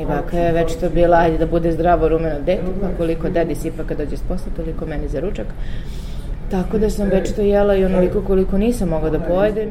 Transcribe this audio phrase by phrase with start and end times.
[0.00, 3.54] I baka je već to bila, ajde da bude zdravo rumeno dete, pa koliko dedi
[3.54, 5.46] sipa kad dođe s posla, toliko meni za ručak.
[6.50, 9.70] Tako da sam već to jela i onoliko koliko nisam mogla da pojedem.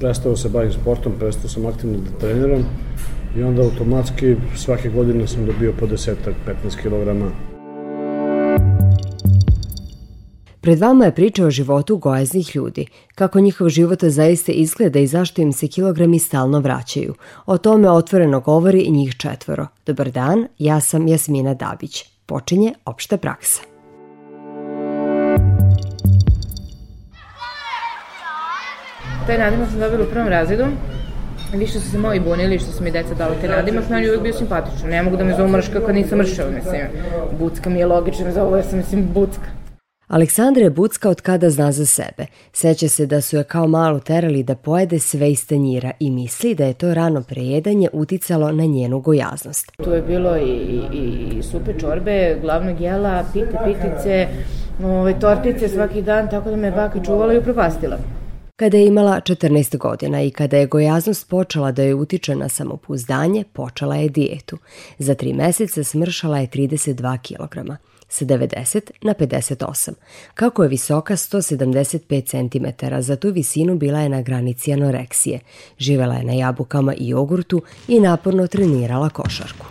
[0.00, 2.64] Prestao se bavim sportom, prestao sam aktivno da treniram
[3.36, 6.34] i onda automatski svake godine sam dobio po desetak,
[6.64, 7.32] 15 kg
[10.68, 15.42] Pred vama je priča o životu gojaznih ljudi, kako njihov život zaista izgleda i zašto
[15.42, 17.14] im se kilogrami stalno vraćaju.
[17.46, 19.66] O tome otvoreno govori njih četvoro.
[19.86, 22.04] Dobar dan, ja sam Jasmina Dabić.
[22.26, 23.62] Počinje opšta praksa.
[29.26, 30.64] Taj nadimak sam dobila u prvom razredu.
[31.54, 34.32] Više su se moji bunili što su mi deca dali te nadimak, meni uvijek bio
[34.32, 34.88] simpatično.
[34.88, 36.82] Ne mogu da me zovu mrška kad nisam mršava, mislim.
[37.38, 39.57] Bucka mi je logično, za ovo ja sam, mislim, bucka.
[40.08, 42.26] Aleksandra je bucka od kada zna za sebe.
[42.52, 46.54] Seća se da su je kao malu terali da pojede sve iz tanjira i misli
[46.54, 49.72] da je to rano prejedanje uticalo na njenu gojaznost.
[49.84, 50.50] Tu je bilo i,
[50.92, 54.28] i, i supe čorbe, glavnog jela, pite, pitice,
[54.84, 57.98] ove, tortice svaki dan, tako da me baka čuvala i upropastila.
[58.56, 63.44] Kada je imala 14 godina i kada je gojaznost počela da joj utiče na samopouzdanje,
[63.52, 64.58] počela je dijetu.
[64.98, 67.76] Za tri meseca smršala je 32 kilograma
[68.08, 69.92] sa 90 na 58.
[70.34, 75.40] Kako je visoka 175 cm, za tu visinu bila je na granici anoreksije.
[75.78, 79.66] Živela je na jabukama i jogurtu i naporno trenirala košarku.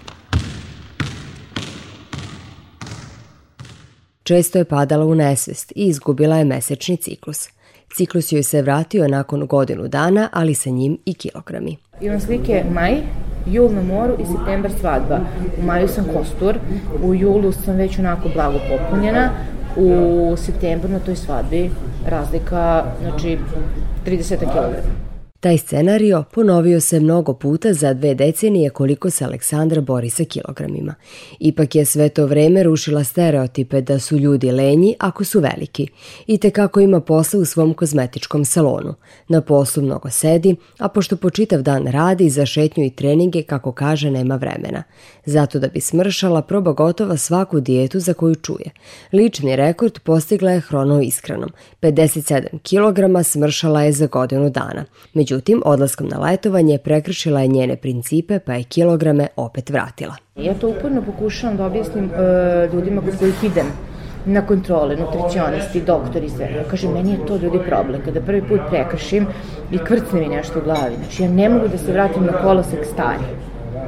[4.24, 7.50] Često je padala u nesvest i izgubila je mesečni ciklus.
[7.96, 11.78] Ciklus joj se vratio nakon godinu dana, ali sa njim i kilogrami.
[12.02, 12.96] Imam slike maj,
[13.52, 15.20] jul na moru i septembar svadba.
[15.62, 16.56] U maju sam kostur,
[17.04, 19.30] u julu sam već onako blago popunjena,
[19.76, 21.72] u septembru na toj svadbi
[22.06, 23.38] razlika, znači
[24.06, 25.07] 30 kg.
[25.40, 30.96] Taj scenario ponovio se mnogo puta za dve decenije koliko se Aleksandra bori sa kilogramima.
[31.40, 35.88] Ipak je sve to vreme rušila stereotipe da su ljudi lenji ako su veliki
[36.28, 38.94] i te kako ima posla u svom kozmetičkom salonu.
[39.28, 43.72] Na poslu mnogo sedi, a pošto po čitav dan radi za šetnju i treninge kako
[43.72, 44.84] kaže nema vremena.
[45.26, 48.72] Zato da bi smršala proba gotova svaku dijetu za koju čuje.
[49.14, 51.50] Lični rekord postigla je hrono iskrenom.
[51.82, 54.86] 57 kg smršala je za godinu dana.
[55.28, 60.16] Međutim, odlaskom na letovanje prekršila je njene principe pa je kilograme opet vratila.
[60.36, 63.66] Ja to uporno pokušavam da objasnim uh, ljudima kod kojih idem
[64.26, 66.52] na kontrole, nutricionisti, doktori, sve.
[66.58, 68.02] Ja kažem, meni je to ljudi problem.
[68.06, 69.28] Kada prvi put prekršim
[69.72, 70.96] i kvrcne mi nešto u glavi.
[70.96, 73.28] Znači, ja ne mogu da se vratim na kolosek stari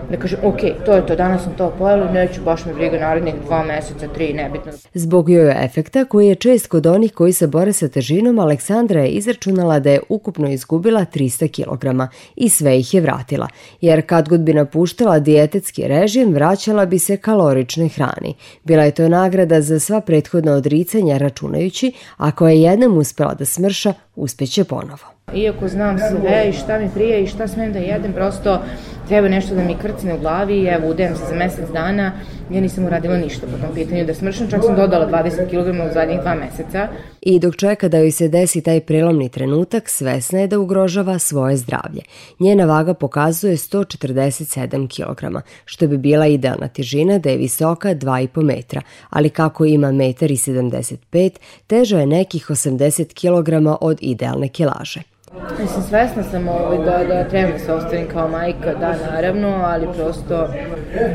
[0.10, 3.34] da kažem, ok, to je to, danas sam to pojela, neću baš me briga narednih
[3.46, 4.72] dva meseca, tri, nebitno.
[4.94, 9.10] Zbog jojo efekta, koji je čest kod onih koji se bore sa težinom, Aleksandra je
[9.10, 13.48] izračunala da je ukupno izgubila 300 kg i sve ih je vratila,
[13.82, 18.36] jer kad god bi napuštala dijetetski režim, vraćala bi se kalorične hrani.
[18.64, 23.94] Bila je to nagrada za sva prethodna odricanja računajući, ako je jednom uspela da smrša,
[24.20, 25.06] uspeće ponovo.
[25.34, 28.62] Iako znam sve i šta mi prije i šta smem da jedem, prosto
[29.08, 32.12] treba nešto da mi krcne u glavi i evo udajem se za mesec dana,
[32.50, 35.94] ja nisam uradila ništa po tom pitanju da smršam, čak sam dodala 20 kg u
[35.94, 36.88] zadnjih dva meseca.
[37.22, 41.58] I dok čeka da joj se desi taj prelomni trenutak, svesna je da ugrožava svoje
[41.58, 42.02] zdravlje.
[42.40, 48.82] Njena vaga pokazuje 147 kg, što bi bila idealna težina da je visoka 2,5 metra,
[49.10, 51.30] ali kako ima 1,75 m,
[51.68, 55.02] teža je nekih 80 kg od idealne kilaže.
[55.34, 59.88] Mislim, svesna sam ovaj, da, da trebam da se ostavim kao majka, da, naravno, ali
[59.96, 60.48] prosto,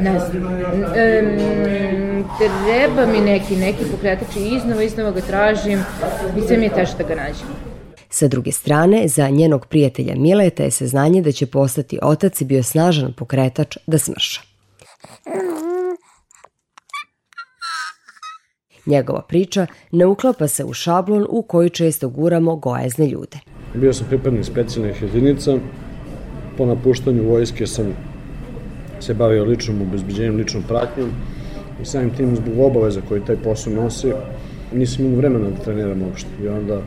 [0.00, 5.78] ne znam, um, treba mi neki, neki pokretač i iznova, iznova ga tražim
[6.38, 7.48] i sve mi je teže da ga nađem.
[8.08, 12.62] Sa druge strane, za njenog prijatelja Mileta je saznanje da će postati otac i bio
[12.62, 14.40] snažan pokretač da smrša.
[18.86, 23.53] Njegova priča ne uklapa se u šablon u koji često guramo gojezne ljude.
[23.74, 25.56] Bio sam pripadnik specijalnih jedinica.
[26.56, 27.86] Po napuštanju vojske sam
[29.00, 31.10] se bavio ličnom obezbeđenjem, ličnom pratnjom
[31.82, 34.12] i samim tim zbog obaveza koji taj posao nosi
[34.72, 36.28] nisam imao vremena da treniram uopšte.
[36.44, 36.80] I onda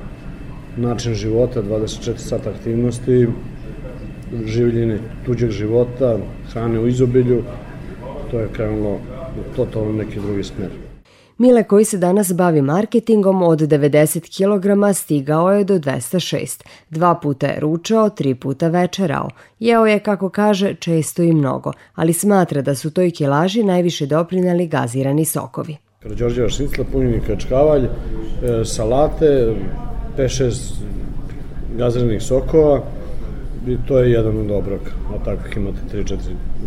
[0.77, 3.27] način života, 24 sata aktivnosti,
[4.45, 6.17] življenje tuđeg života,
[6.53, 7.43] hrane u izobilju,
[8.31, 8.99] to je krenulo
[9.55, 10.86] totalno neki drugi smer.
[11.37, 16.63] Mile koji se danas bavi marketingom od 90 kg stigao je do 206.
[16.89, 19.29] Dva puta je ručao, tri puta večerao.
[19.59, 24.67] Jeo je, kako kaže, često i mnogo, ali smatra da su toj kilaži najviše doprinali
[24.67, 25.77] gazirani sokovi.
[26.03, 27.89] Đorđeva šnicla, punjeni kačkavalj, e,
[28.65, 29.55] salate,
[30.17, 30.73] 5-6
[31.77, 32.83] gaziranih sokova,
[33.67, 36.15] i to je jedan od obroka, a takvih imate 3-4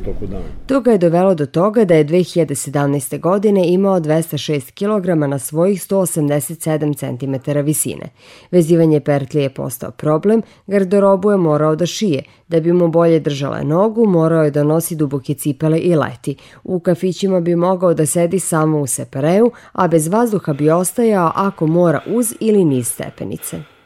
[0.01, 0.45] u toku dana.
[0.67, 3.21] To ga je dovelo do toga da je 2017.
[3.21, 8.09] godine imao 206 kg na svojih 187 cm visine.
[8.51, 13.63] Vezivanje pertlije je postao problem, garderobu je morao da šije, da bi mu bolje držala
[13.63, 16.37] nogu, morao je da nosi duboke cipele i leti.
[16.65, 21.67] U kafićima bi mogao da sedi samo u separeu, a bez vazduha bi ostajao ako
[21.67, 23.80] mora uz ili niz stepenice.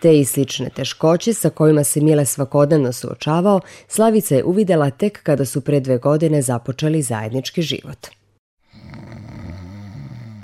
[0.00, 5.44] Te i slične teškoće sa kojima se Mile svakodnevno suočavao, Slavica je uvidela tek kada
[5.44, 8.06] su pre dve godine započeli zajednički život.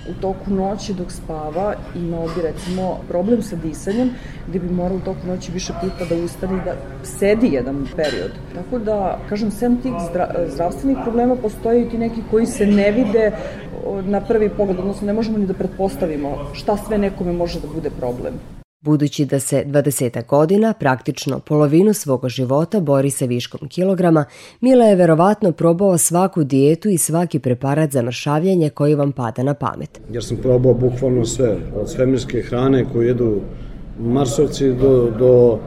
[0.09, 4.09] U toku noći dok spava imao bi recimo problem sa disanjem
[4.47, 8.31] gde bi morao u toku noći više puta da ustane da sedi jedan period.
[8.55, 9.91] Tako da, kažem, sem tih
[10.53, 13.31] zdravstvenih problema postoje i ti neki koji se ne vide
[14.03, 17.89] na prvi pogled, odnosno ne možemo ni da pretpostavimo šta sve nekome može da bude
[17.89, 18.33] problem.
[18.81, 24.25] Budući da se 20 godina, praktično polovinu svoga života bori sa viškom kilograma,
[24.61, 29.53] Mila je verovatno probao svaku dijetu i svaki preparat za mršavljanje koji vam pada na
[29.53, 30.01] pamet.
[30.11, 33.41] Jer sam probao bukvalno sve, od svemirske hrane koju jedu
[33.99, 35.59] marsovci do, do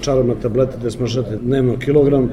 [0.00, 2.30] čarobna tableta gde smršate dnevno kilogram,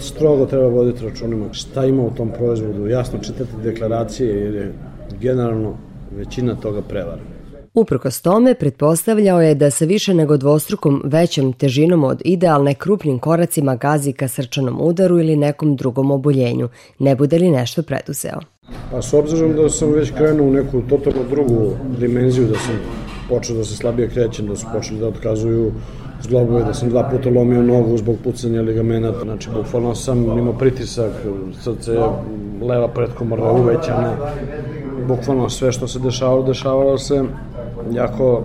[0.00, 4.72] strogo treba voditi računima šta ima u tom proizvodu, jasno čitati deklaracije jer je
[5.20, 5.76] generalno
[6.16, 7.33] većina toga prevara.
[7.74, 13.76] Uprkos tome, pretpostavljao je da sa više nego dvostrukom većom težinom od idealne krupnim koracima
[13.76, 16.68] gazi ka srčanom udaru ili nekom drugom oboljenju,
[16.98, 18.38] ne bude li nešto preduzeo.
[18.90, 22.74] Pa s obzirom da sam već krenuo u neku totalno drugu dimenziju, da sam
[23.28, 25.72] počeo da se slabije krećem, da su počeli da otkazuju
[26.22, 31.12] zglobove, da sam dva puta lomio nogu zbog pucanja ligamenata, znači bukvalno sam imao pritisak,
[31.60, 31.98] srce,
[32.62, 34.16] leva pretkomorna uvećana,
[35.08, 37.24] bukvalno sve što se dešavalo, dešavalo se
[37.90, 38.44] jako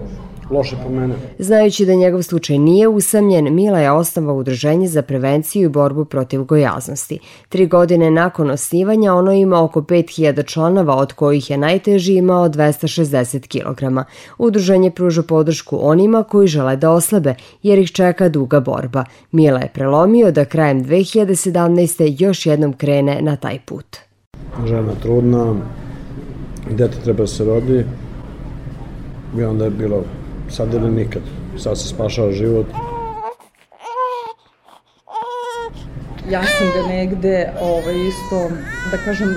[0.52, 1.16] loše po mene.
[1.40, 6.44] Znajući da njegov slučaj nije usamljen, Mila je osnovao udruženje za prevenciju i borbu protiv
[6.44, 7.20] gojaznosti.
[7.50, 13.48] Tri godine nakon osnivanja ono ima oko 5000 članova, od kojih je najteži imao 260
[13.48, 14.00] kg.
[14.38, 19.06] Udruženje pruža podršku onima koji žele da oslabe, jer ih čeka duga borba.
[19.32, 22.24] Mila je prelomio da krajem 2017.
[22.24, 23.98] još jednom krene na taj put.
[24.66, 25.56] Žena trudna,
[26.70, 27.86] dete treba da se rodi,
[29.38, 30.04] i onda je bilo
[30.50, 31.22] sad ili nikad.
[31.58, 32.66] Sad se spašava život.
[36.32, 38.50] Ja sam ga negde ovaj, isto,
[38.92, 39.28] da kažem,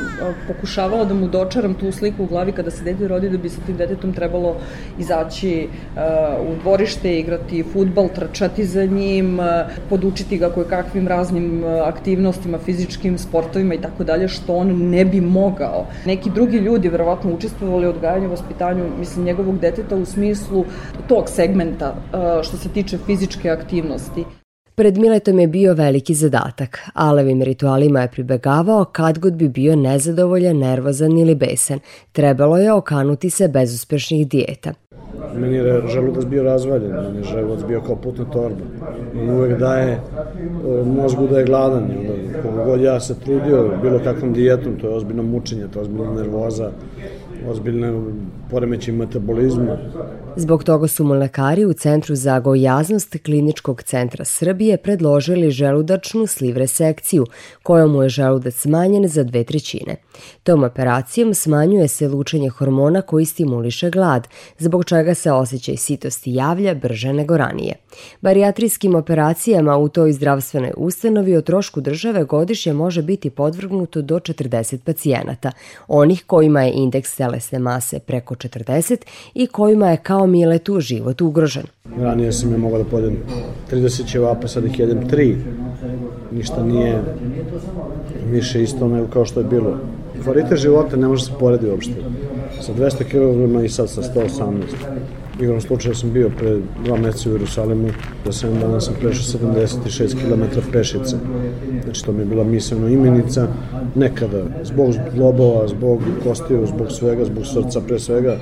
[0.46, 3.60] pokušavala da mu dočaram tu sliku u glavi kada se dete rodi da bi sa
[3.66, 4.56] tim detetom trebalo
[4.98, 6.00] izaći uh,
[6.48, 9.46] u dvorište, igrati futbal, trčati za njim, uh,
[9.88, 15.04] podučiti ga koje kakvim raznim uh, aktivnostima, fizičkim sportovima i tako dalje, što on ne
[15.04, 15.86] bi mogao.
[16.06, 20.64] Neki drugi ljudi verovatno učestvovali odgajanju, vaspitanju, mislim, njegovog deteta u smislu
[21.08, 24.41] tog segmenta uh, što se tiče fizičke aktivnosti.
[24.74, 26.78] Pred Miletom je bio veliki zadatak.
[26.94, 31.78] Alevim ritualima je pribegavao kad god bi bio nezadovoljan, nervozan ili besan.
[32.12, 34.72] Trebalo je okanuti se bezuspešnih dijeta.
[35.34, 38.64] Meni je želudac bio razvaljen, meni je želudac bio kao putna torba.
[39.20, 40.00] On uvek daje e,
[40.86, 41.90] mozgu da je gladan.
[42.42, 46.12] Kogo god ja se trudio bilo kakvom dijetom, to je ozbiljno mučenje, to je ozbiljna
[46.12, 46.70] nervoza,
[47.48, 47.92] ozbiljne
[48.52, 49.76] poremeći metabolizma.
[50.36, 56.66] Zbog toga su mu lekari u Centru za gojaznost Kliničkog centra Srbije predložili želudačnu slivre
[56.66, 57.26] sekciju,
[57.62, 59.96] kojom je želudac smanjen za dve trećine.
[60.42, 66.74] Tom operacijom smanjuje se lučenje hormona koji stimuliše glad, zbog čega se osjećaj sitosti javlja
[66.74, 67.74] brže nego ranije.
[68.20, 74.78] Barijatrijskim operacijama u toj zdravstvenoj ustanovi o trošku države godišnje može biti podvrgnuto do 40
[74.78, 75.52] pacijenata,
[75.88, 78.96] onih kojima je indeks telesne mase preko 40
[79.34, 81.66] i kojima je kao Miletu život ugrožen.
[81.98, 83.16] Ranije sam je mogao da pojedem
[83.72, 85.36] 30 ćevapa, sad ih jedem 3.
[86.32, 87.02] Ništa nije
[88.30, 89.78] više isto nego kao što je bilo.
[90.24, 91.94] Kvalitet života ne može se poredi uopšte.
[92.60, 94.52] Sa 200 kg i sad sa 118.
[95.42, 97.88] Igrom slučaja sam bio pre dva meseca u Jerusalimu,
[98.24, 101.16] za 7 dana sam prešao 76 km pešice.
[101.84, 103.48] Znači to mi je bila mislena imenica.
[103.94, 108.36] Nekada, zbog globova, zbog kostiju, zbog svega, zbog srca pre svega,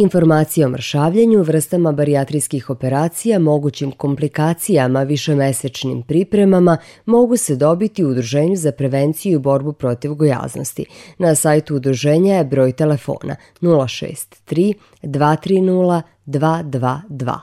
[0.00, 8.56] Informacije o mršavljenju, vrstama barijatrijskih operacija, mogućim komplikacijama, višemesečnim pripremama mogu se dobiti u Udruženju
[8.56, 10.86] za prevenciju i borbu protiv gojaznosti.
[11.18, 17.38] Na sajtu udruženja je broj telefona 063 230 222.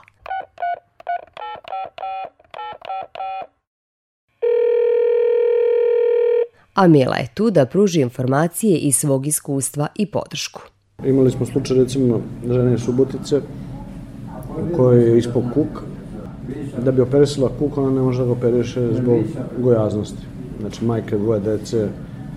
[6.74, 10.60] A Mila je tu da pruži informacije iz svog iskustva i podršku.
[11.04, 13.40] Imali smo slučaj recimo žene Subotice
[14.72, 15.82] u kojoj je ispao kuk
[16.84, 19.20] da bi operisala kuk, ona ne može da ga operiše zbog
[19.58, 20.26] gojaznosti.
[20.60, 21.88] Znači, majka dvoje dece,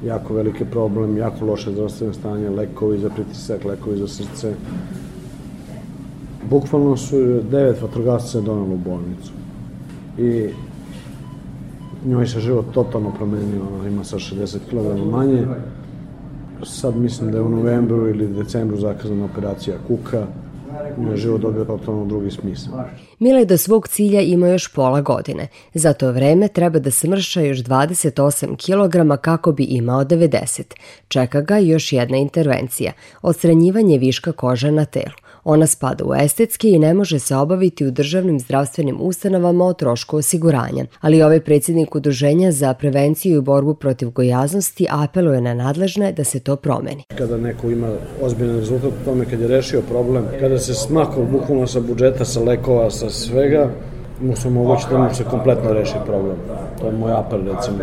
[0.06, 4.54] jako veliki problem, jako loše zdravstvene stanje, lekovi za pritisak, lekovi za srce.
[6.50, 9.32] Bukvalno su devet vatrogasca donalo u bolnicu.
[10.18, 10.50] I
[12.06, 15.46] njoj se život totalno promenio, ona ima sa 60 kg manje.
[16.64, 20.28] Sad mislim da je u novembru ili decembru zakazana operacija kuka,
[20.98, 22.90] njoj život dobio totalno drugi smisla.
[23.20, 25.48] Mile do svog cilja ima još pola godine.
[25.74, 28.56] Za to vreme treba da smrša još 28
[29.16, 30.62] kg kako bi imao 90.
[31.08, 32.92] Čeka ga još jedna intervencija,
[33.22, 35.22] odstranjivanje viška kože na telu.
[35.44, 40.18] Ona spada u estetski i ne može se obaviti u državnim zdravstvenim ustanovama o trošku
[40.18, 46.24] osiguranja, ali ovaj predsjednik Udruženja za prevenciju i borbu protiv gojaznosti apeluje na nadležne da
[46.24, 47.04] se to promeni.
[47.18, 47.90] Kada neko ima
[48.22, 52.40] ozbiljan rezultat u tome, kad je rešio problem, kada se smakao bukvalno sa budžeta, sa
[52.40, 53.70] lekova, sa svega,
[54.22, 56.38] mu se moguće da mu se kompletno reši problem.
[56.80, 57.78] To je moj apel, recimo,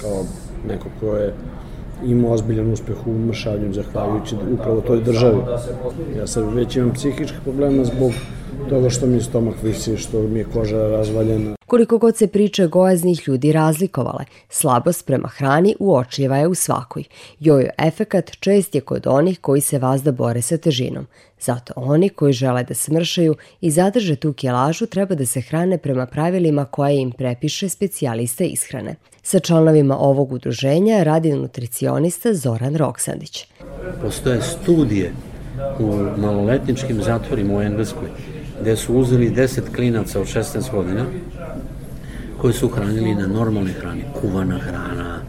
[0.00, 0.24] kao
[0.68, 1.34] neko ko je
[2.04, 5.38] imao ozbiljan uspeh u mršavlju zahvaljujući upravo toj državi.
[6.18, 8.12] Ja sad već imam psihičke problema zbog
[8.68, 11.56] toga što mi je stomak visi, što mi je koža razvaljena.
[11.66, 17.04] Koliko god se priče gojaznih ljudi razlikovale, slabost prema hrani uočljiva je u svakoj.
[17.40, 21.06] Jojo efekat čest je kod onih koji se vazda bore sa težinom.
[21.40, 26.06] Zato oni koji žele da smršaju i zadrže tu kjelažu treba da se hrane prema
[26.06, 28.94] pravilima koje im prepiše specijalista ishrane.
[29.22, 33.46] Sa članovima ovog udruženja radi nutricionista Zoran Roksandić.
[34.02, 35.12] Postoje studije
[35.78, 38.08] u maloletničkim zatvorima u Engleskoj
[38.60, 41.04] gde su uzeli 10 klinaca od 16 godina
[42.38, 45.20] koji su hranili na normalnoj hrani, kuvana hrana,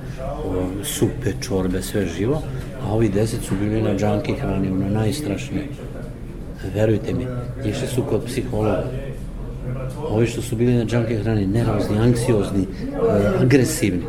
[0.83, 2.41] supe, čorbe, sve živo,
[2.83, 5.67] a ovi 10 su bili na džanki hrani, ono najstrašnije.
[6.75, 7.27] Verujte mi,
[7.69, 8.83] išli su kod psihologa.
[10.09, 12.67] Ovi što su bili na džanki hrani, nervozni, anksiozni,
[13.41, 14.03] agresivni.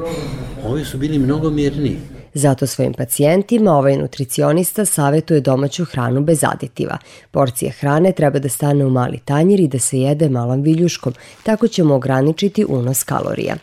[0.64, 1.98] Ovi su bili mnogo mirniji.
[2.34, 6.98] Zato svojim pacijentima ovaj nutricionista savetuje domaću hranu bez aditiva.
[7.30, 11.68] Porcija hrane treba da stane u mali tanjir i da se jede malom viljuškom, tako
[11.68, 13.56] ćemo ograničiti unos kalorija.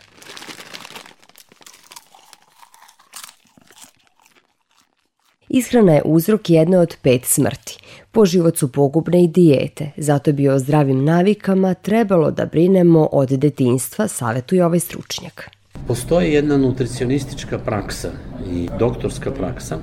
[5.50, 7.78] Ishrana je uzrok jedne od pet smrti.
[8.12, 13.30] Po život su pogubne i dijete, zato bi o zdravim navikama trebalo da brinemo od
[13.30, 15.59] detinstva, savetuje ovaj stručnjak.
[15.90, 18.10] Postoji jedna nutricionistička praksa
[18.52, 19.78] i doktorska praksa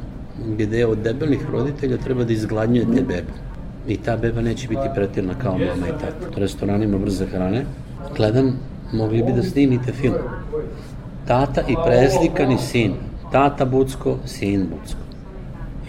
[0.59, 3.33] gde od debelih roditelja treba da izgladnjujete bebu.
[3.89, 6.37] I ta beba neće biti pretirna kao mama i tata.
[6.37, 7.65] U restoranima brze hrane
[8.17, 8.59] gledam,
[8.93, 10.15] mogli bi da snimite film.
[11.27, 12.95] Tata i preslikani sin.
[13.33, 15.01] Tata Bucko, sin Bucko.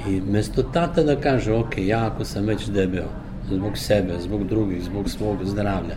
[0.09, 3.07] I mesto tata da kaže, ok, ja ako sam već debeo,
[3.51, 5.95] zbog sebe, zbog drugih, zbog svog zdravlja,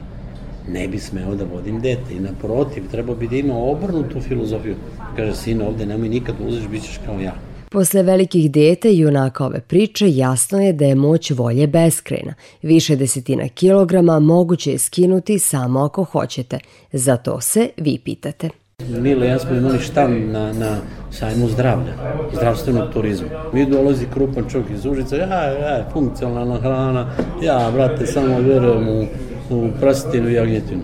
[0.68, 2.14] ne bi smeo da vodim dete.
[2.14, 4.74] I naprotiv, trebao bi da ima obrnutu filozofiju.
[5.16, 7.34] Kaže, sine, ovde nemoj nikad da uzeš, bit ćeš kao ja.
[7.70, 12.34] Posle velikih dete i junaka ove priče jasno je da je moć volje beskrena.
[12.62, 16.58] Više desetina kilograma moguće je skinuti samo ako hoćete.
[16.92, 18.48] Za to se vi pitate.
[18.88, 20.76] Mile, ja smo imali štan na, na
[21.10, 21.92] sajmu zdravlja,
[22.32, 23.28] zdravstvenog turizma.
[23.52, 27.06] Mi dolazi krupan čovjek iz Užica, ja, ja, funkcionalna hrana,
[27.42, 29.06] ja, brate, samo verujem u
[29.50, 30.82] u prstinu i jagnjetinu.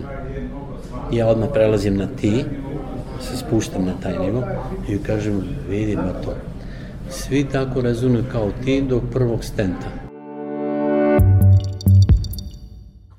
[1.11, 2.45] Ja odmah prelazim na ti,
[3.21, 4.43] se spuštam na taj nivo
[4.89, 6.33] i kažem, vidimo to.
[7.09, 10.06] Svi tako razumeju kao ti do prvog stenta.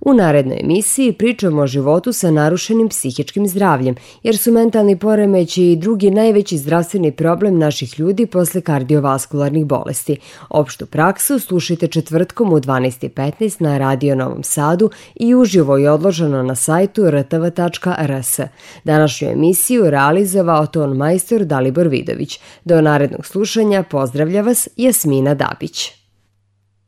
[0.08, 5.76] U narednoj emisiji pričamo o životu sa narušenim psihičkim zdravljem, jer su mentalni poremeći i
[5.76, 10.16] drugi najveći zdravstveni problem naših ljudi posle kardiovaskularnih bolesti.
[10.50, 16.54] Opštu praksu slušajte četvrtkom u 12.15 na Radio Novom Sadu i uživo je odloženo na
[16.54, 18.40] sajtu rtv.rs.
[18.84, 22.40] Današnju emisiju realizovao ton majstor Dalibor Vidović.
[22.64, 25.97] Do narednog slušanja pozdravlja vas Jasmina Dabić.